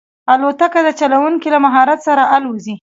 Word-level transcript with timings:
الوتکه 0.33 0.79
د 0.87 0.89
چلونکي 0.99 1.47
له 1.53 1.59
مهارت 1.65 1.99
سره 2.07 2.23
الوزي. 2.35 2.75